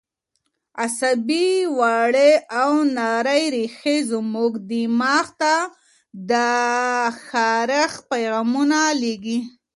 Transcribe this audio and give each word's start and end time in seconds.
عصبي 0.81 1.49
وړې 1.77 2.31
او 2.59 2.71
نرۍ 2.95 3.43
رېښې 3.55 3.97
زموږ 4.11 4.51
دماغ 4.69 5.25
ته 5.41 5.55
د 6.29 6.33
خارښ 7.27 7.93
پیغامونه 8.09 8.79
لېږي. 9.01 9.39